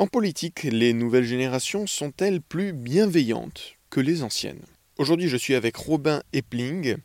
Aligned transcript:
En 0.00 0.06
politique, 0.06 0.62
les 0.62 0.94
nouvelles 0.94 1.26
générations 1.26 1.86
sont-elles 1.86 2.40
plus 2.40 2.72
bienveillantes 2.72 3.74
que 3.90 4.00
les 4.00 4.22
anciennes? 4.22 4.62
Aujourd'hui, 4.96 5.28
je 5.28 5.36
suis 5.36 5.54
avec 5.54 5.76
Robin 5.76 6.22
Epling. 6.32 6.96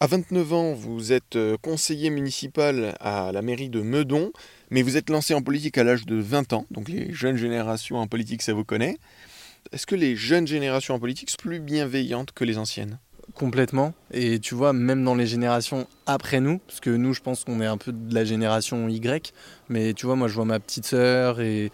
À 0.00 0.06
29 0.06 0.52
ans, 0.54 0.72
vous 0.72 1.12
êtes 1.12 1.36
euh, 1.36 1.58
conseiller 1.60 2.08
municipal 2.08 2.96
à 3.00 3.32
la 3.32 3.42
mairie 3.42 3.68
de 3.68 3.82
Meudon, 3.82 4.32
mais 4.70 4.80
vous 4.80 4.96
êtes 4.96 5.10
lancé 5.10 5.34
en 5.34 5.42
politique 5.42 5.76
à 5.76 5.84
l'âge 5.84 6.06
de 6.06 6.16
20 6.16 6.54
ans, 6.54 6.64
donc 6.70 6.88
les 6.88 7.12
jeunes 7.12 7.36
générations 7.36 7.98
en 7.98 8.06
politique, 8.06 8.40
ça 8.40 8.54
vous 8.54 8.64
connaît. 8.64 8.96
Est-ce 9.72 9.86
que 9.86 9.94
les 9.94 10.16
jeunes 10.16 10.46
générations 10.46 10.94
en 10.94 10.98
politique 10.98 11.28
sont 11.28 11.36
plus 11.36 11.60
bienveillantes 11.60 12.32
que 12.32 12.44
les 12.44 12.56
anciennes? 12.56 12.98
Complètement. 13.36 13.92
Et 14.12 14.38
tu 14.38 14.54
vois, 14.54 14.72
même 14.72 15.04
dans 15.04 15.14
les 15.14 15.26
générations 15.26 15.86
après 16.06 16.40
nous, 16.40 16.58
parce 16.66 16.80
que 16.80 16.88
nous, 16.88 17.12
je 17.12 17.20
pense 17.20 17.44
qu'on 17.44 17.60
est 17.60 17.66
un 17.66 17.76
peu 17.76 17.92
de 17.92 18.14
la 18.14 18.24
génération 18.24 18.88
Y, 18.88 19.34
mais 19.68 19.92
tu 19.92 20.06
vois, 20.06 20.16
moi, 20.16 20.26
je 20.26 20.34
vois 20.34 20.46
ma 20.46 20.58
petite 20.58 20.86
sœur 20.86 21.40
et, 21.42 21.70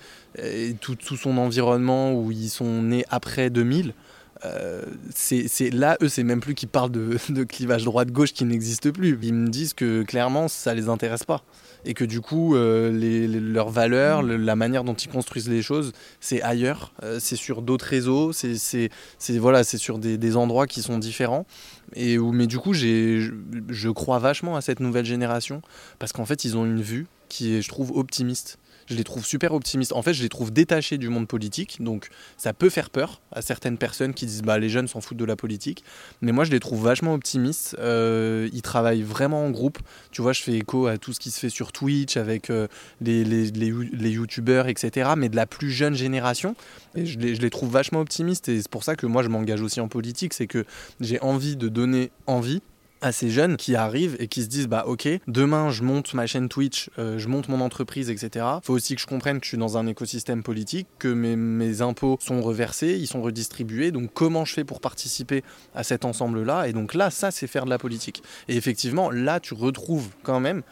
tout, 0.80 0.96
son 1.16 1.38
environnement 1.38 2.14
où 2.14 2.32
ils 2.32 2.48
sont 2.48 2.82
nés 2.82 3.04
après 3.10 3.48
2000. 3.48 3.94
Euh, 4.44 4.82
c'est 5.14 5.70
là, 5.70 5.96
eux, 6.02 6.08
c'est 6.08 6.24
même 6.24 6.40
plus 6.40 6.54
qu'ils 6.54 6.68
parlent 6.68 6.90
de, 6.90 7.44
clivage 7.44 7.84
droite-gauche 7.84 8.32
qui 8.32 8.44
n'existe 8.44 8.90
plus. 8.90 9.18
Ils 9.22 9.34
me 9.34 9.48
disent 9.48 9.74
que 9.74 10.02
clairement, 10.02 10.48
ça 10.48 10.74
les 10.74 10.88
intéresse 10.88 11.24
pas 11.24 11.42
et 11.84 11.94
que 11.94 12.04
du 12.04 12.20
coup, 12.20 12.54
euh, 12.54 12.92
leurs 13.28 13.70
valeurs, 13.70 14.22
la 14.22 14.54
manière 14.54 14.84
dont 14.84 14.94
ils 14.94 15.08
construisent 15.08 15.48
les 15.48 15.62
choses, 15.62 15.92
c'est 16.20 16.40
ailleurs, 16.40 16.92
euh, 17.02 17.18
c'est 17.20 17.34
sur 17.34 17.60
d'autres 17.60 17.86
réseaux, 17.86 18.32
c'est 18.32 18.90
voilà, 19.30 19.64
sur 19.64 19.98
des, 19.98 20.16
des, 20.16 20.36
endroits 20.36 20.68
qui 20.68 20.80
sont 20.80 20.98
différents. 20.98 21.44
Et 21.94 22.18
où, 22.18 22.30
mais 22.32 22.46
du 22.46 22.58
coup, 22.58 22.72
je 22.72 23.88
crois 23.90 24.18
vachement 24.18 24.56
à 24.56 24.60
cette 24.60 24.80
nouvelle 24.80 25.04
génération 25.04 25.60
parce 25.98 26.12
qu'en 26.12 26.24
fait, 26.24 26.44
ils 26.44 26.56
ont 26.56 26.64
une 26.64 26.80
vue 26.80 27.06
qui 27.32 27.54
est, 27.54 27.62
je 27.62 27.68
trouve, 27.68 27.96
optimiste 27.96 28.58
je 28.86 28.94
les 28.96 29.04
trouve 29.04 29.24
super 29.24 29.52
optimistes. 29.52 29.92
En 29.92 30.02
fait, 30.02 30.12
je 30.12 30.22
les 30.22 30.28
trouve 30.28 30.52
détachés 30.52 30.98
du 30.98 31.08
monde 31.08 31.26
politique, 31.26 31.78
donc 31.80 32.08
ça 32.36 32.52
peut 32.52 32.70
faire 32.70 32.90
peur 32.90 33.20
à 33.32 33.42
certaines 33.42 33.78
personnes 33.78 34.14
qui 34.14 34.26
disent 34.26 34.42
bah 34.42 34.58
les 34.58 34.68
jeunes 34.68 34.88
s'en 34.88 35.00
foutent 35.00 35.18
de 35.18 35.24
la 35.24 35.36
politique. 35.36 35.84
Mais 36.20 36.32
moi, 36.32 36.44
je 36.44 36.50
les 36.50 36.60
trouve 36.60 36.82
vachement 36.82 37.14
optimistes. 37.14 37.76
Euh, 37.78 38.48
ils 38.52 38.62
travaillent 38.62 39.02
vraiment 39.02 39.44
en 39.44 39.50
groupe. 39.50 39.78
Tu 40.10 40.22
vois, 40.22 40.32
je 40.32 40.42
fais 40.42 40.54
écho 40.54 40.86
à 40.86 40.98
tout 40.98 41.12
ce 41.12 41.20
qui 41.20 41.30
se 41.30 41.38
fait 41.38 41.48
sur 41.48 41.72
Twitch 41.72 42.16
avec 42.16 42.50
euh, 42.50 42.68
les, 43.00 43.24
les, 43.24 44.10
youtubeurs, 44.10 44.68
etc. 44.68 45.10
Mais 45.16 45.28
de 45.28 45.36
la 45.36 45.46
plus 45.46 45.70
jeune 45.70 45.94
génération. 45.94 46.54
Je 46.94 47.18
les, 47.18 47.34
je 47.34 47.40
les 47.40 47.50
trouve 47.50 47.70
vachement 47.70 48.00
optimistes. 48.00 48.48
Et 48.48 48.60
c'est 48.60 48.70
pour 48.70 48.84
ça 48.84 48.96
que 48.96 49.06
moi, 49.06 49.22
je 49.22 49.28
m'engage 49.28 49.62
aussi 49.62 49.80
en 49.80 49.88
politique. 49.88 50.34
C'est 50.34 50.46
que 50.46 50.64
j'ai 51.00 51.20
envie 51.20 51.56
de 51.56 51.68
donner 51.68 52.10
envie 52.26 52.62
à 53.02 53.12
ces 53.12 53.30
jeunes 53.30 53.56
qui 53.56 53.76
arrivent 53.76 54.16
et 54.18 54.28
qui 54.28 54.42
se 54.42 54.48
disent 54.48 54.68
bah 54.68 54.84
ok 54.86 55.08
demain 55.26 55.70
je 55.70 55.82
monte 55.82 56.14
ma 56.14 56.26
chaîne 56.26 56.48
Twitch 56.48 56.88
euh, 56.98 57.18
je 57.18 57.28
monte 57.28 57.48
mon 57.48 57.60
entreprise 57.60 58.10
etc 58.10 58.46
faut 58.62 58.72
aussi 58.72 58.94
que 58.94 59.00
je 59.00 59.06
comprenne 59.06 59.40
que 59.40 59.44
je 59.44 59.48
suis 59.48 59.58
dans 59.58 59.76
un 59.76 59.86
écosystème 59.86 60.42
politique 60.42 60.86
que 60.98 61.08
mes, 61.08 61.36
mes, 61.36 61.82
impôts 61.82 62.16
sont 62.20 62.40
reversés 62.42 62.96
ils 62.98 63.06
sont 63.06 63.22
redistribués. 63.22 63.90
Donc 63.90 64.10
comment 64.14 64.44
je 64.44 64.54
fais 64.54 64.64
pour 64.64 64.80
participer 64.80 65.42
à 65.74 65.82
cet 65.82 66.04
ensemble 66.04 66.42
là 66.42 66.68
et 66.68 66.72
donc 66.72 66.94
là 66.94 67.10
ça 67.10 67.30
c'est 67.30 67.46
faire 67.46 67.64
de 67.64 67.70
la 67.70 67.78
politique. 67.78 68.22
Et 68.48 68.56
effectivement 68.56 69.10
là 69.10 69.40
tu 69.40 69.54
retrouves 69.54 70.08
quand 70.22 70.40
même 70.40 70.62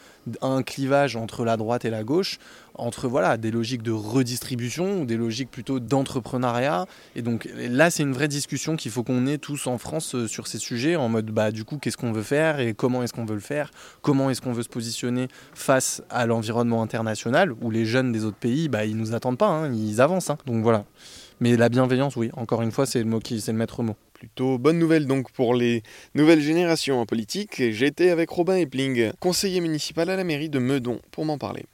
un 0.43 0.63
clivage 0.63 1.17
entre 1.17 1.45
la 1.45 1.57
droite 1.57 1.85
et 1.85 1.91
la 1.91 2.05
gauche, 2.05 2.39
entre 2.75 3.09
voilà 3.09 3.37
des 3.37 3.51
logiques 3.51 3.83
de 3.83 3.91
redistribution 3.91 5.03
ou 5.03 5.05
des 5.05 5.17
logiques 5.17 5.51
plutôt 5.51 5.81
d'entrepreneuriat. 5.81 6.87
Et 7.17 7.23
donc 7.23 7.49
là, 7.57 7.91
c'est 7.91 8.03
une 8.03 8.13
vraie 8.13 8.29
discussion 8.29 8.77
qu'il 8.77 8.91
faut 8.91 9.03
qu'on 9.03 9.27
ait 9.27 9.39
tous 9.39 9.67
en 9.67 9.79
France 9.79 10.15
euh, 10.15 10.29
sur 10.29 10.47
ces 10.47 10.59
sujets, 10.59 10.97
en 10.97 11.09
mode 11.09 11.31
bah 11.31 11.51
du 11.51 11.65
coup, 11.65 11.79
qu'est-ce 11.79 11.97
qu'on 11.97 12.13
faire 12.23 12.61
et 12.61 12.75
comment 12.75 13.03
est-ce 13.03 13.13
qu'on 13.13 13.25
veut 13.25 13.35
le 13.35 13.41
faire, 13.41 13.71
comment 14.03 14.31
est-ce 14.31 14.41
qu'on 14.41 14.53
veut 14.53 14.63
se 14.63 14.69
positionner 14.69 15.29
face 15.55 16.03
à 16.11 16.27
l'environnement 16.27 16.83
international 16.83 17.53
où 17.61 17.71
les 17.71 17.85
jeunes 17.85 18.13
des 18.13 18.25
autres 18.25 18.37
pays, 18.37 18.69
bah 18.69 18.85
ils 18.85 18.97
nous 18.97 19.15
attendent 19.15 19.39
pas, 19.39 19.49
hein, 19.49 19.73
ils 19.73 20.01
avancent. 20.01 20.31
Hein. 20.31 20.39
Donc 20.47 20.63
voilà. 20.63 20.85
Mais 21.41 21.57
la 21.57 21.71
bienveillance, 21.71 22.17
oui, 22.17 22.31
encore 22.37 22.61
une 22.61 22.71
fois, 22.71 22.85
c'est 22.85 22.99
le 22.99 23.07
mot 23.07 23.19
qui, 23.19 23.41
c'est 23.41 23.53
le 23.53 23.59
maître 23.59 23.83
mot. 23.83 23.97
Plutôt 24.13 24.59
bonne 24.59 24.79
nouvelle 24.79 25.07
donc 25.07 25.33
pour 25.33 25.55
les 25.55 25.83
nouvelles 26.15 26.43
générations 26.43 27.01
en 27.01 27.07
politique. 27.07 27.63
J'étais 27.71 28.11
avec 28.11 28.29
Robin 28.29 28.57
Epling, 28.57 29.13
conseiller 29.21 29.63
municipal 29.63 30.11
à 30.11 30.17
la 30.17 30.25
mairie 30.25 30.51
de 30.51 30.59
Meudon, 30.59 31.01
pour 31.11 31.25
m'en 31.25 31.39
parler. 31.39 31.65